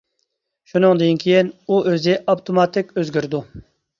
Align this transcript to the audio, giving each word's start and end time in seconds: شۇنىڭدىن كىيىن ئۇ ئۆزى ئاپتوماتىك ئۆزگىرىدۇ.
شۇنىڭدىن 0.71 1.19
كىيىن 1.23 1.51
ئۇ 1.67 1.77
ئۆزى 1.91 2.17
ئاپتوماتىك 2.33 2.91
ئۆزگىرىدۇ. 3.01 3.45